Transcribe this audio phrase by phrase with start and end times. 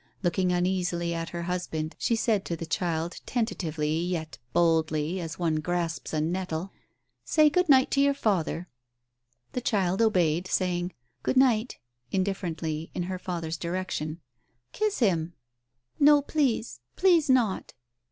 [0.23, 5.57] Looking uneasily at her husband, she said to the child tentatively, yet boldly, as one
[5.57, 6.71] grasps a nettle,
[7.23, 8.67] "Say good night to your father!"
[9.53, 11.77] The child obeyed, saying, "Good night"
[12.11, 14.21] indifferently in her father's direction.
[14.71, 15.33] "Kiss him!"
[15.99, 17.73] Digitized by Google THE PRAYER 105 "No, please— please not."